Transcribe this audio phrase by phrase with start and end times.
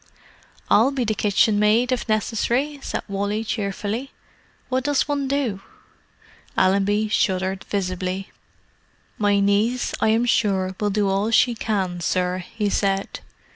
[0.67, 4.09] "I'll be the kitchenmaid, if necessary," said Wally cheerfully.
[4.67, 5.61] "What does one do?"
[6.57, 8.31] Allenby shuddered visibly.
[9.19, 13.19] "My niece, I am sure, will do all she can, sir," he said.